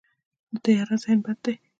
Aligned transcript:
تیاره 0.63 0.95
ذهن 1.03 1.19
بد 1.25 1.37
دی. 1.43 1.53